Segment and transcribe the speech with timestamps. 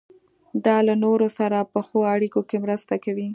[0.65, 3.27] دا له نورو سره په ښو اړیکو کې مرسته کوي.